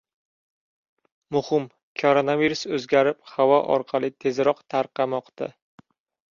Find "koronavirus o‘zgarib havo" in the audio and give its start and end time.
2.03-3.61